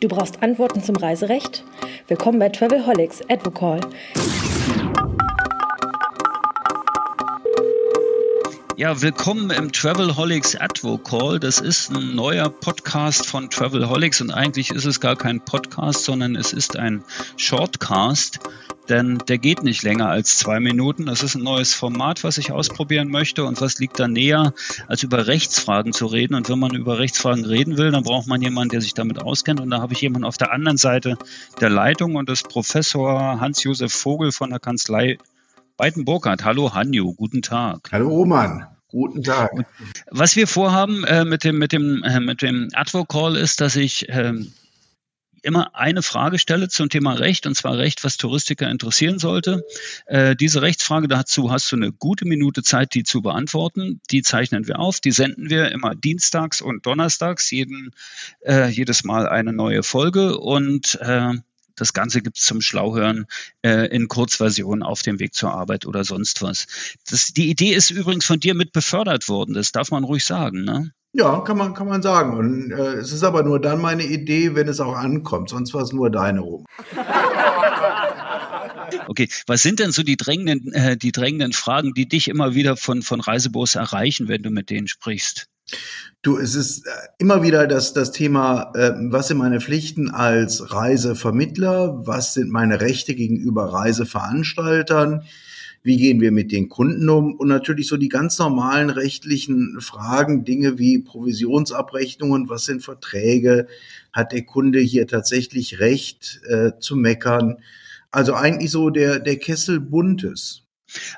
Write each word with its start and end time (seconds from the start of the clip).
Du 0.00 0.08
brauchst 0.08 0.42
Antworten 0.42 0.82
zum 0.82 0.96
Reiserecht? 0.96 1.64
Willkommen 2.06 2.38
bei 2.38 2.50
Travelholics 2.50 3.22
Advocall. 3.30 3.80
Ja, 8.76 9.00
willkommen 9.00 9.50
im 9.50 9.72
Travelholics 9.72 10.56
Advocall. 10.56 11.40
Das 11.40 11.60
ist 11.60 11.90
ein 11.92 12.14
neuer 12.14 12.50
Podcast 12.50 13.26
von 13.26 13.48
Travelholics 13.48 14.20
und 14.20 14.32
eigentlich 14.32 14.70
ist 14.70 14.84
es 14.84 15.00
gar 15.00 15.16
kein 15.16 15.42
Podcast, 15.42 16.04
sondern 16.04 16.36
es 16.36 16.52
ist 16.52 16.76
ein 16.76 17.02
Shortcast 17.38 18.40
denn 18.88 19.18
der 19.28 19.38
geht 19.38 19.62
nicht 19.62 19.82
länger 19.82 20.08
als 20.08 20.38
zwei 20.38 20.60
Minuten. 20.60 21.06
Das 21.06 21.22
ist 21.22 21.34
ein 21.34 21.42
neues 21.42 21.74
Format, 21.74 22.24
was 22.24 22.38
ich 22.38 22.52
ausprobieren 22.52 23.08
möchte. 23.08 23.44
Und 23.44 23.60
was 23.60 23.78
liegt 23.78 23.98
da 23.98 24.08
näher, 24.08 24.52
als 24.88 25.02
über 25.02 25.26
Rechtsfragen 25.26 25.92
zu 25.92 26.06
reden? 26.06 26.34
Und 26.34 26.48
wenn 26.48 26.58
man 26.58 26.74
über 26.74 26.98
Rechtsfragen 26.98 27.44
reden 27.44 27.76
will, 27.76 27.90
dann 27.90 28.02
braucht 28.02 28.26
man 28.26 28.42
jemanden, 28.42 28.70
der 28.70 28.80
sich 28.80 28.94
damit 28.94 29.22
auskennt. 29.22 29.60
Und 29.60 29.70
da 29.70 29.80
habe 29.80 29.94
ich 29.94 30.00
jemanden 30.00 30.26
auf 30.26 30.36
der 30.36 30.52
anderen 30.52 30.76
Seite 30.76 31.16
der 31.60 31.70
Leitung 31.70 32.16
und 32.16 32.28
das 32.28 32.42
Professor 32.42 33.40
Hans-Josef 33.40 33.92
Vogel 33.92 34.32
von 34.32 34.50
der 34.50 34.60
Kanzlei 34.60 35.18
Beiten-Burkhardt. 35.76 36.44
Hallo 36.44 36.74
Hanju, 36.74 37.14
guten 37.14 37.42
Tag. 37.42 37.88
Hallo 37.90 38.08
Roman. 38.08 38.66
Guten 38.88 39.24
Tag. 39.24 39.50
Was 40.12 40.36
wir 40.36 40.46
vorhaben 40.46 41.02
äh, 41.02 41.24
mit 41.24 41.42
dem 41.42 41.58
mit 41.58 41.72
dem 41.72 42.04
äh, 42.04 42.20
mit 42.20 42.42
dem 42.42 42.68
Advocall 42.74 43.34
ist, 43.34 43.60
dass 43.60 43.74
ich 43.74 44.08
äh, 44.08 44.34
immer 45.44 45.74
eine 45.74 46.02
Frage 46.02 46.38
stelle 46.38 46.68
zum 46.68 46.88
Thema 46.88 47.12
Recht, 47.14 47.46
und 47.46 47.54
zwar 47.54 47.78
Recht, 47.78 48.02
was 48.02 48.16
Touristiker 48.16 48.70
interessieren 48.70 49.18
sollte. 49.18 49.64
Äh, 50.06 50.36
diese 50.36 50.62
Rechtsfrage 50.62 51.08
dazu 51.08 51.50
hast 51.50 51.70
du 51.70 51.76
eine 51.76 51.92
gute 51.92 52.24
Minute 52.24 52.62
Zeit, 52.62 52.94
die 52.94 53.04
zu 53.04 53.22
beantworten. 53.22 54.00
Die 54.10 54.22
zeichnen 54.22 54.66
wir 54.66 54.78
auf, 54.78 55.00
die 55.00 55.12
senden 55.12 55.50
wir 55.50 55.70
immer 55.70 55.94
dienstags 55.94 56.60
und 56.60 56.86
donnerstags, 56.86 57.50
jeden, 57.50 57.90
äh, 58.40 58.68
jedes 58.68 59.04
Mal 59.04 59.28
eine 59.28 59.52
neue 59.52 59.82
Folge 59.82 60.38
und 60.38 60.98
äh, 61.00 61.34
das 61.76 61.92
Ganze 61.92 62.22
gibt 62.22 62.38
es 62.38 62.44
zum 62.44 62.60
Schlauhören 62.60 63.26
äh, 63.62 63.88
in 63.88 64.08
Kurzversion 64.08 64.82
auf 64.82 65.02
dem 65.02 65.18
Weg 65.18 65.34
zur 65.34 65.52
Arbeit 65.52 65.86
oder 65.86 66.04
sonst 66.04 66.40
was. 66.40 66.66
Das, 67.08 67.28
die 67.28 67.50
Idee 67.50 67.74
ist 67.74 67.90
übrigens 67.90 68.24
von 68.24 68.40
dir 68.40 68.54
mit 68.54 68.72
befördert 68.72 69.28
worden, 69.28 69.54
das 69.54 69.72
darf 69.72 69.90
man 69.90 70.04
ruhig 70.04 70.24
sagen, 70.24 70.64
ne? 70.64 70.92
Ja, 71.16 71.40
kann 71.42 71.56
man, 71.56 71.74
kann 71.74 71.86
man 71.86 72.02
sagen. 72.02 72.36
Und 72.36 72.72
äh, 72.72 72.94
es 72.94 73.12
ist 73.12 73.22
aber 73.22 73.44
nur 73.44 73.60
dann 73.60 73.80
meine 73.80 74.04
Idee, 74.04 74.56
wenn 74.56 74.66
es 74.66 74.80
auch 74.80 74.96
ankommt. 74.96 75.48
Sonst 75.48 75.72
war 75.72 75.82
es 75.82 75.92
nur 75.92 76.10
deine 76.10 76.40
rum. 76.40 76.66
Okay, 79.08 79.28
was 79.46 79.62
sind 79.62 79.80
denn 79.80 79.90
so 79.90 80.02
die 80.02 80.16
drängenden, 80.16 80.72
äh, 80.72 80.96
die 80.96 81.10
drängenden 81.10 81.52
Fragen, 81.52 81.94
die 81.94 82.06
dich 82.08 82.28
immer 82.28 82.54
wieder 82.54 82.76
von, 82.76 83.02
von 83.02 83.20
Reisebüros 83.20 83.74
erreichen, 83.74 84.28
wenn 84.28 84.42
du 84.42 84.50
mit 84.50 84.70
denen 84.70 84.86
sprichst? 84.86 85.48
Du, 86.22 86.38
es 86.38 86.54
ist 86.54 86.86
äh, 86.86 86.90
immer 87.18 87.42
wieder 87.42 87.66
das, 87.66 87.92
das 87.92 88.12
Thema, 88.12 88.72
äh, 88.74 88.92
was 89.10 89.28
sind 89.28 89.38
meine 89.38 89.60
Pflichten 89.60 90.10
als 90.10 90.72
Reisevermittler? 90.72 92.06
Was 92.06 92.34
sind 92.34 92.50
meine 92.50 92.80
Rechte 92.80 93.14
gegenüber 93.14 93.72
Reiseveranstaltern? 93.72 95.24
Wie 95.84 95.98
gehen 95.98 96.20
wir 96.22 96.32
mit 96.32 96.50
den 96.50 96.70
Kunden 96.70 97.08
um 97.10 97.34
und 97.34 97.46
natürlich 97.46 97.88
so 97.88 97.98
die 97.98 98.08
ganz 98.08 98.38
normalen 98.38 98.88
rechtlichen 98.88 99.76
Fragen, 99.80 100.44
Dinge 100.44 100.78
wie 100.78 100.98
Provisionsabrechnungen, 100.98 102.48
was 102.48 102.64
sind 102.64 102.82
Verträge, 102.82 103.68
hat 104.10 104.32
der 104.32 104.44
Kunde 104.44 104.80
hier 104.80 105.06
tatsächlich 105.06 105.80
Recht 105.80 106.40
äh, 106.48 106.72
zu 106.80 106.96
meckern. 106.96 107.58
Also 108.10 108.32
eigentlich 108.34 108.70
so 108.70 108.88
der, 108.88 109.18
der 109.18 109.36
Kessel 109.36 109.78
buntes. 109.78 110.62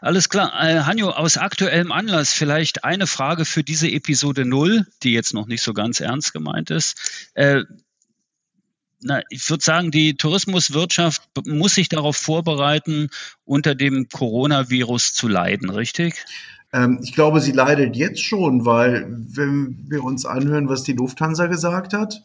Alles 0.01 0.29
klar. 0.29 0.53
Äh, 0.61 0.81
Hanjo, 0.81 1.11
aus 1.11 1.37
aktuellem 1.37 1.93
Anlass 1.93 2.33
vielleicht 2.33 2.83
eine 2.83 3.07
Frage 3.07 3.45
für 3.45 3.63
diese 3.63 3.89
Episode 3.89 4.45
0, 4.45 4.85
die 5.05 5.13
jetzt 5.13 5.33
noch 5.33 5.47
nicht 5.47 5.63
so 5.63 5.75
ganz 5.75 6.01
ernst 6.01 6.33
gemeint 6.33 6.71
ist. 6.71 7.31
Na, 9.01 9.21
ich 9.29 9.49
würde 9.51 9.63
sagen, 9.63 9.91
die 9.91 10.17
Tourismuswirtschaft 10.17 11.23
muss 11.45 11.75
sich 11.75 11.89
darauf 11.89 12.17
vorbereiten, 12.17 13.11
unter 13.45 13.75
dem 13.75 14.09
Coronavirus 14.09 15.13
zu 15.13 15.29
leiden, 15.29 15.71
richtig? 15.71 16.25
Ähm, 16.73 16.99
ich 17.03 17.13
glaube, 17.13 17.41
sie 17.41 17.53
leidet 17.53 17.95
jetzt 17.97 18.23
schon, 18.23 18.65
weil 18.65 19.07
wenn 19.09 19.85
wir 19.89 20.03
uns 20.03 20.25
anhören, 20.25 20.69
was 20.69 20.83
die 20.83 20.95
Lufthansa 20.95 21.47
gesagt 21.47 21.93
hat, 21.93 22.23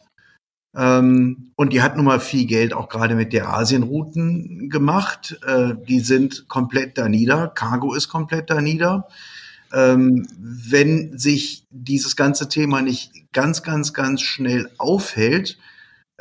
ähm, 0.74 1.52
und 1.56 1.72
die 1.72 1.82
hat 1.82 1.96
nun 1.96 2.06
mal 2.06 2.20
viel 2.20 2.46
Geld 2.46 2.72
auch 2.72 2.88
gerade 2.88 3.14
mit 3.14 3.32
der 3.32 3.50
Asienrouten 3.50 4.70
gemacht. 4.70 5.38
Äh, 5.46 5.74
die 5.86 6.00
sind 6.00 6.48
komplett 6.48 6.96
da 6.96 7.08
nieder. 7.08 7.48
Cargo 7.48 7.94
ist 7.94 8.08
komplett 8.08 8.48
da 8.48 8.60
nieder. 8.60 9.08
Ähm, 9.72 10.26
wenn 10.38 11.18
sich 11.18 11.66
dieses 11.70 12.16
ganze 12.16 12.48
Thema 12.48 12.82
nicht 12.82 13.12
ganz, 13.32 13.62
ganz, 13.62 13.92
ganz 13.92 14.22
schnell 14.22 14.70
aufhält, 14.78 15.58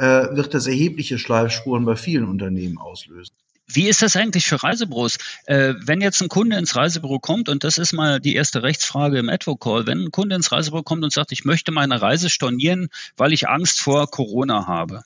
äh, 0.02 0.36
wird 0.36 0.56
das 0.56 0.66
erhebliche 0.66 1.20
Schleifspuren 1.20 1.86
bei 1.86 1.96
vielen 1.96 2.26
Unternehmen 2.26 2.80
auslösen. 2.80 3.36
Wie 3.68 3.88
ist 3.88 4.02
das 4.02 4.16
eigentlich 4.16 4.48
für 4.48 4.62
Reisebüros? 4.62 5.18
Äh, 5.46 5.76
wenn 5.86 6.02
jetzt 6.02 6.22
ein 6.22 6.28
Kunde 6.28 6.58
ins 6.58 6.76
Reisebüro 6.76 7.20
kommt, 7.20 7.50
und 7.50 7.64
das 7.64 7.78
ist 7.78 7.94
mal 7.94 8.20
die 8.20 8.34
erste 8.34 8.64
Rechtsfrage 8.64 9.20
im 9.20 9.30
Advocall, 9.30 9.86
wenn 9.86 10.00
ein 10.00 10.12
Kunde 10.12 10.36
ins 10.36 10.52
Reisebüro 10.52 10.82
kommt 10.82 11.04
und 11.04 11.14
sagt, 11.14 11.32
ich 11.32 11.46
möchte 11.46 11.72
meine 11.72 12.02
Reise 12.02 12.32
stornieren, 12.32 12.90
weil 13.16 13.32
ich 13.32 13.48
Angst 13.48 13.80
vor 13.80 14.10
Corona 14.10 14.66
habe, 14.66 15.04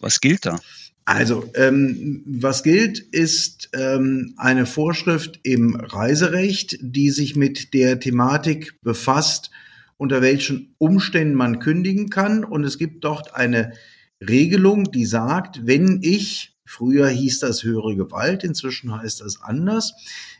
was 0.00 0.20
gilt 0.20 0.46
da? 0.46 0.60
Also, 1.04 1.50
ähm, 1.56 2.22
was 2.24 2.62
gilt, 2.62 3.00
ist 3.00 3.70
ähm, 3.72 4.34
eine 4.36 4.64
Vorschrift 4.64 5.40
im 5.42 5.74
Reiserecht, 5.74 6.78
die 6.80 7.10
sich 7.10 7.34
mit 7.34 7.74
der 7.74 7.98
Thematik 7.98 8.80
befasst, 8.82 9.50
unter 9.96 10.22
welchen 10.22 10.76
Umständen 10.78 11.34
man 11.34 11.58
kündigen 11.58 12.10
kann. 12.10 12.44
Und 12.44 12.62
es 12.62 12.78
gibt 12.78 13.02
dort 13.02 13.34
eine 13.34 13.72
Regelung, 14.20 14.90
die 14.90 15.06
sagt, 15.06 15.66
wenn 15.66 16.00
ich, 16.02 16.56
früher 16.64 17.08
hieß 17.08 17.40
das 17.40 17.64
höhere 17.64 17.96
Gewalt, 17.96 18.44
inzwischen 18.44 18.94
heißt 18.94 19.20
das 19.22 19.40
anders, 19.40 19.94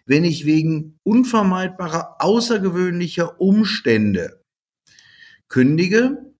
wenn 0.07 0.25
ich 0.25 0.45
wegen 0.45 0.99
unvermeidbarer 1.03 2.17
außergewöhnlicher 2.19 3.41
Umstände 3.41 4.43
kündige, 5.49 6.35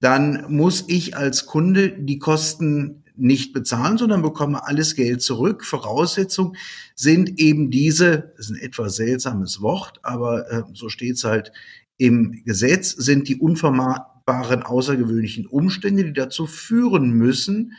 dann 0.00 0.46
muss 0.48 0.84
ich 0.88 1.16
als 1.16 1.46
Kunde 1.46 1.90
die 1.90 2.18
Kosten 2.18 3.04
nicht 3.16 3.52
bezahlen, 3.52 3.98
sondern 3.98 4.22
bekomme 4.22 4.64
alles 4.64 4.94
Geld 4.94 5.22
zurück. 5.22 5.64
Voraussetzung 5.64 6.54
sind 6.94 7.40
eben 7.40 7.70
diese, 7.70 8.32
das 8.36 8.46
ist 8.46 8.50
ein 8.52 8.62
etwas 8.62 8.96
seltsames 8.96 9.60
Wort, 9.60 9.98
aber 10.04 10.50
äh, 10.50 10.62
so 10.72 10.88
steht 10.88 11.16
es 11.16 11.24
halt 11.24 11.52
im 11.96 12.44
Gesetz, 12.44 12.90
sind 12.90 13.28
die 13.28 13.36
unvermeidbaren 13.36 14.17
unvermeidbaren 14.28 14.62
außergewöhnlichen 14.62 15.46
Umstände, 15.46 16.04
die 16.04 16.12
dazu 16.12 16.46
führen 16.46 17.10
müssen, 17.10 17.72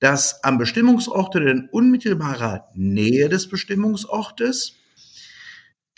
dass 0.00 0.42
am 0.42 0.58
Bestimmungsort 0.58 1.36
oder 1.36 1.50
in 1.50 1.68
unmittelbarer 1.70 2.68
Nähe 2.74 3.28
des 3.28 3.48
Bestimmungsortes 3.48 4.74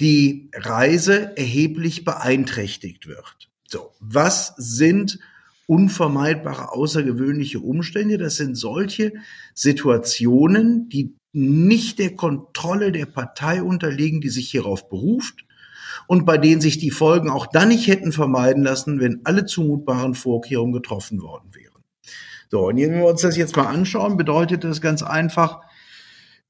die 0.01 0.51
Reise 0.55 1.37
erheblich 1.37 2.05
beeinträchtigt 2.05 3.07
wird. 3.07 3.51
So, 3.67 3.93
was 4.01 4.55
sind 4.57 5.19
unvermeidbare 5.67 6.73
außergewöhnliche 6.73 7.61
Umstände? 7.61 8.19
Das 8.19 8.37
sind 8.37 8.57
solche 8.57 9.13
Situationen, 9.55 10.89
die 10.91 11.15
nicht 11.33 11.99
der 11.99 12.15
Kontrolle 12.15 12.93
der 12.93 13.07
Partei 13.07 13.63
unterliegen, 13.63 14.21
die 14.21 14.29
sich 14.29 14.51
hierauf 14.51 14.89
beruft, 14.89 15.47
und 16.07 16.25
bei 16.25 16.39
denen 16.39 16.61
sich 16.61 16.79
die 16.79 16.91
Folgen 16.91 17.31
auch 17.31 17.47
dann 17.47 17.69
nicht 17.69 17.87
hätten 17.87 18.13
vermeiden 18.13 18.63
lassen, 18.63 19.01
wenn 19.01 19.21
alle 19.25 19.47
zumutbaren 19.47 20.15
Vorkehrungen 20.15 20.73
getroffen 20.73 21.23
worden 21.23 21.51
wären. 21.55 21.83
So, 22.51 22.69
und 22.69 22.77
wenn 22.77 22.95
wir 22.95 23.07
uns 23.07 23.23
das 23.23 23.37
jetzt 23.37 23.57
mal 23.57 23.67
anschauen, 23.67 24.17
bedeutet 24.17 24.65
das 24.65 24.81
ganz 24.81 25.03
einfach, 25.03 25.61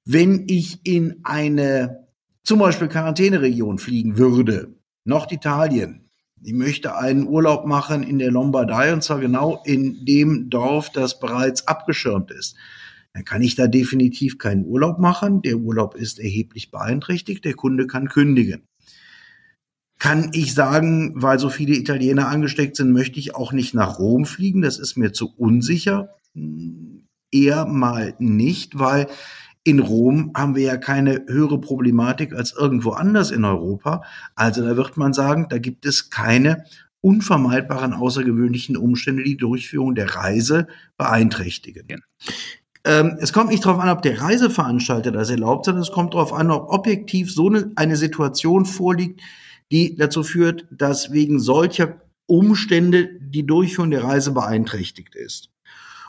wenn 0.05 0.45
ich 0.49 0.81
in 0.85 1.21
eine 1.23 2.07
zum 2.43 2.59
Beispiel 2.59 2.89
Quarantäneregion 2.89 3.79
fliegen 3.79 4.19
würde, 4.19 4.75
Norditalien, 5.05 6.11
ich 6.43 6.53
möchte 6.53 6.97
einen 6.99 7.27
Urlaub 7.27 7.67
machen 7.67 8.03
in 8.03 8.19
der 8.19 8.31
Lombardei 8.31 8.93
und 8.93 9.03
zwar 9.03 9.19
genau 9.19 9.63
in 9.65 10.05
dem 10.05 10.51
Dorf, 10.51 10.91
das 10.91 11.19
bereits 11.19 11.67
abgeschirmt 11.67 12.31
ist. 12.31 12.55
Dann 13.15 13.25
kann 13.25 13.41
ich 13.41 13.55
da 13.55 13.67
definitiv 13.67 14.37
keinen 14.37 14.67
Urlaub 14.67 14.99
machen. 14.99 15.41
Der 15.41 15.57
Urlaub 15.57 15.95
ist 15.95 16.19
erheblich 16.19 16.71
beeinträchtigt. 16.71 17.47
Der 17.47 17.55
Kunde 17.55 17.87
kann 17.87 18.09
kündigen 18.09 18.67
kann 20.05 20.29
ich 20.35 20.53
sagen, 20.53 21.15
weil 21.17 21.39
so 21.39 21.49
viele 21.49 21.75
Italiener 21.75 22.29
angesteckt 22.29 22.77
sind, 22.77 22.93
möchte 22.93 23.19
ich 23.19 23.35
auch 23.35 23.53
nicht 23.53 23.73
nach 23.73 23.99
Rom 23.99 24.27
fliegen. 24.27 24.61
Das 24.61 24.79
ist 24.79 24.99
mir 24.99 25.15
zu 25.15 25.33
unsicher. 25.35 26.11
Eher 27.31 27.65
mal 27.65 28.15
nicht, 28.19 28.79
weil 28.79 29.07
in 29.63 29.79
Rom 29.79 30.33
haben 30.37 30.57
wir 30.57 30.63
ja 30.63 30.77
keine 30.77 31.25
höhere 31.27 31.59
Problematik 31.59 32.35
als 32.35 32.53
irgendwo 32.53 32.91
anders 32.91 33.31
in 33.31 33.47
Europa. 33.47 34.03
Also 34.35 34.63
da 34.63 34.77
wird 34.77 34.99
man 34.99 35.15
sagen, 35.15 35.47
da 35.49 35.57
gibt 35.57 35.87
es 35.87 36.11
keine 36.11 36.65
unvermeidbaren 37.01 37.95
außergewöhnlichen 37.95 38.77
Umstände, 38.77 39.25
die 39.25 39.39
Durchführung 39.39 39.95
der 39.95 40.15
Reise 40.15 40.67
beeinträchtigen. 40.99 42.03
Ähm, 42.85 43.17
es 43.21 43.33
kommt 43.33 43.49
nicht 43.49 43.65
darauf 43.65 43.81
an, 43.81 43.89
ob 43.89 44.03
der 44.03 44.21
Reiseveranstalter 44.21 45.13
das 45.13 45.31
erlaubt, 45.31 45.65
sondern 45.65 45.81
es 45.81 45.93
kommt 45.93 46.13
darauf 46.13 46.35
an, 46.35 46.51
ob 46.51 46.69
objektiv 46.69 47.33
so 47.33 47.49
eine, 47.49 47.73
eine 47.77 47.97
Situation 47.97 48.67
vorliegt, 48.67 49.23
die 49.73 49.97
dazu 49.97 50.23
führt, 50.23 50.67
dass 50.71 51.13
wegen 51.13 51.41
solcher 51.41 52.01
Umstände 52.27 53.09
die 53.21 53.47
Durchführung 53.47 53.91
der 53.91 54.05
Reise 54.05 54.33
beeinträchtigt 54.33 55.15
ist. 55.15 55.51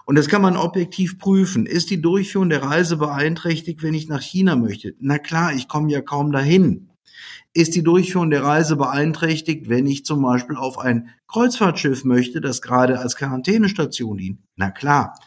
Und 0.06 0.16
das 0.16 0.28
kann 0.28 0.42
man 0.42 0.56
objektiv 0.56 1.18
prüfen. 1.18 1.66
Ist 1.66 1.90
die 1.90 2.02
Durchführung 2.02 2.50
der 2.50 2.64
Reise 2.64 2.98
beeinträchtigt, 2.98 3.82
wenn 3.82 3.96
ich 3.96 4.08
nach 4.08 4.22
China 4.22 4.56
möchte? 4.56 4.94
Na 5.00 5.18
klar, 5.18 5.54
ich 5.54 5.68
komme 5.68 5.92
ja 5.92 6.02
kaum 6.02 6.32
dahin. 6.32 6.90
Ist 7.54 7.74
die 7.74 7.84
Durchführung 7.84 8.30
der 8.30 8.44
Reise 8.44 8.76
beeinträchtigt, 8.76 9.70
wenn 9.70 9.88
ich 9.88 10.06
zum 10.06 10.22
Beispiel 10.22 10.58
auf 10.58 10.78
ein 10.78 11.10
Kreuzfahrtschiff 11.28 12.04
möchte, 12.04 12.42
das 12.42 12.62
gerade 12.62 13.00
als 13.00 13.16
Quarantänestation 13.16 14.18
dient? 14.18 14.40
Na 14.56 14.70
klar. 14.70 15.18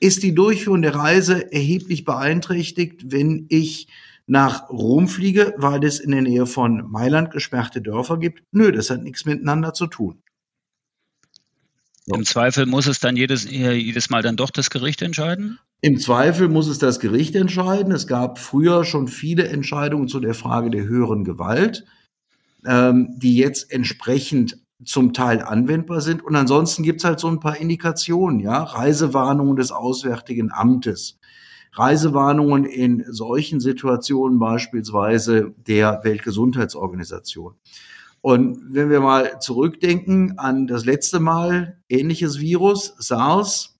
Ist 0.00 0.22
die 0.22 0.34
Durchführung 0.34 0.82
der 0.82 0.94
Reise 0.94 1.52
erheblich 1.52 2.04
beeinträchtigt, 2.04 3.12
wenn 3.12 3.46
ich 3.48 3.88
nach 4.28 4.68
Rom 4.68 5.08
fliege, 5.08 5.54
weil 5.56 5.82
es 5.84 5.98
in 5.98 6.10
der 6.10 6.22
Nähe 6.22 6.46
von 6.46 6.88
Mailand 6.90 7.30
gesperrte 7.30 7.80
Dörfer 7.80 8.18
gibt? 8.18 8.44
Nö, 8.52 8.70
das 8.70 8.90
hat 8.90 9.02
nichts 9.02 9.24
miteinander 9.24 9.72
zu 9.74 9.86
tun. 9.86 10.22
Im 12.06 12.24
Zweifel 12.24 12.66
muss 12.66 12.86
es 12.86 13.00
dann 13.00 13.16
jedes, 13.16 13.46
äh, 13.46 13.72
jedes 13.72 14.08
Mal 14.10 14.22
dann 14.22 14.36
doch 14.36 14.50
das 14.50 14.70
Gericht 14.70 15.02
entscheiden? 15.02 15.58
Im 15.80 15.98
Zweifel 15.98 16.48
muss 16.48 16.66
es 16.68 16.78
das 16.78 17.00
Gericht 17.00 17.36
entscheiden. 17.36 17.92
Es 17.92 18.06
gab 18.06 18.38
früher 18.38 18.84
schon 18.84 19.08
viele 19.08 19.48
Entscheidungen 19.48 20.08
zu 20.08 20.20
der 20.20 20.34
Frage 20.34 20.70
der 20.70 20.84
höheren 20.84 21.24
Gewalt, 21.24 21.84
ähm, 22.66 23.14
die 23.16 23.36
jetzt 23.36 23.70
entsprechend 23.70 24.58
zum 24.84 25.12
Teil 25.12 25.42
anwendbar 25.42 26.00
sind. 26.00 26.22
Und 26.24 26.36
ansonsten 26.36 26.82
gibt 26.82 27.00
es 27.00 27.04
halt 27.04 27.20
so 27.20 27.28
ein 27.28 27.40
paar 27.40 27.58
Indikationen, 27.58 28.40
ja, 28.40 28.62
Reisewarnungen 28.62 29.56
des 29.56 29.70
Auswärtigen 29.70 30.50
Amtes. 30.52 31.17
Reisewarnungen 31.72 32.64
in 32.64 33.04
solchen 33.08 33.60
Situationen 33.60 34.38
beispielsweise 34.38 35.54
der 35.66 36.00
Weltgesundheitsorganisation. 36.02 37.54
Und 38.20 38.58
wenn 38.70 38.90
wir 38.90 39.00
mal 39.00 39.38
zurückdenken 39.40 40.38
an 40.38 40.66
das 40.66 40.84
letzte 40.84 41.20
Mal 41.20 41.78
ähnliches 41.88 42.40
Virus, 42.40 42.94
SARS, 42.98 43.78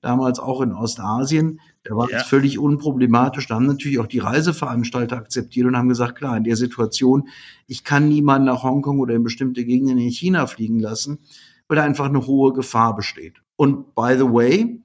damals 0.00 0.38
auch 0.38 0.60
in 0.60 0.72
Ostasien, 0.72 1.60
da 1.84 1.96
war 1.96 2.10
ja. 2.10 2.18
es 2.18 2.24
völlig 2.24 2.58
unproblematisch. 2.58 3.46
Da 3.46 3.54
haben 3.54 3.66
natürlich 3.66 4.00
auch 4.00 4.06
die 4.06 4.18
Reiseveranstalter 4.18 5.16
akzeptiert 5.16 5.66
und 5.66 5.76
haben 5.76 5.88
gesagt, 5.88 6.16
klar, 6.16 6.36
in 6.36 6.44
der 6.44 6.56
Situation, 6.56 7.28
ich 7.66 7.84
kann 7.84 8.08
niemanden 8.08 8.46
nach 8.46 8.64
Hongkong 8.64 8.98
oder 8.98 9.14
in 9.14 9.22
bestimmte 9.22 9.64
Gegenden 9.64 9.98
in 9.98 10.10
China 10.10 10.46
fliegen 10.46 10.80
lassen, 10.80 11.20
weil 11.68 11.76
da 11.76 11.84
einfach 11.84 12.06
eine 12.06 12.26
hohe 12.26 12.52
Gefahr 12.52 12.96
besteht. 12.96 13.34
Und 13.54 13.94
by 13.94 14.14
the 14.16 14.24
way, 14.24 14.82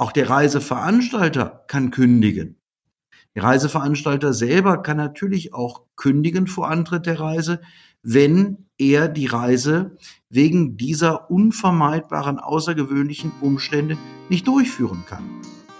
auch 0.00 0.12
der 0.12 0.30
Reiseveranstalter 0.30 1.64
kann 1.66 1.90
kündigen. 1.90 2.56
Der 3.34 3.44
Reiseveranstalter 3.44 4.32
selber 4.32 4.82
kann 4.82 4.96
natürlich 4.96 5.52
auch 5.52 5.82
kündigen 5.94 6.46
vor 6.46 6.70
Antritt 6.70 7.04
der 7.04 7.20
Reise, 7.20 7.60
wenn 8.02 8.66
er 8.78 9.08
die 9.08 9.26
Reise 9.26 9.98
wegen 10.30 10.78
dieser 10.78 11.30
unvermeidbaren 11.30 12.38
außergewöhnlichen 12.38 13.30
Umstände 13.42 13.98
nicht 14.30 14.48
durchführen 14.48 15.04
kann. 15.06 15.22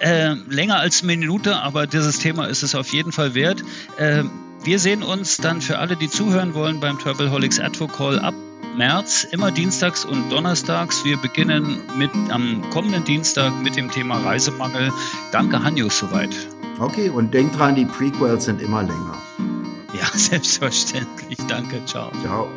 Äh, 0.00 0.34
länger 0.48 0.76
als 0.76 1.02
eine 1.02 1.16
Minute, 1.16 1.56
aber 1.56 1.86
dieses 1.86 2.18
Thema 2.18 2.44
ist 2.44 2.62
es 2.62 2.74
auf 2.74 2.92
jeden 2.92 3.12
Fall 3.12 3.34
wert. 3.34 3.64
Äh, 3.96 4.24
wir 4.62 4.78
sehen 4.78 5.02
uns 5.02 5.38
dann 5.38 5.62
für 5.62 5.78
alle, 5.78 5.96
die 5.96 6.10
zuhören 6.10 6.52
wollen, 6.52 6.78
beim 6.80 6.98
Travelholics 6.98 7.58
Advocall 7.58 8.18
ab 8.18 8.34
März, 8.76 9.24
immer 9.24 9.50
dienstags 9.50 10.04
und 10.04 10.30
donnerstags. 10.30 11.04
Wir 11.04 11.16
beginnen 11.16 11.82
mit 11.96 12.10
am 12.30 12.62
kommenden 12.70 13.04
Dienstag 13.04 13.52
mit 13.62 13.76
dem 13.76 13.90
Thema 13.90 14.18
Reisemangel. 14.18 14.92
Danke, 15.32 15.62
Hanjus, 15.62 15.98
soweit. 15.98 16.30
Okay, 16.78 17.10
und 17.10 17.34
denkt 17.34 17.58
dran, 17.58 17.74
die 17.74 17.84
Prequels 17.84 18.44
sind 18.44 18.62
immer 18.62 18.82
länger. 18.82 19.18
Ja, 19.92 20.06
selbstverständlich. 20.14 21.38
Danke, 21.46 21.84
ciao. 21.84 22.10
Ciao. 22.22 22.48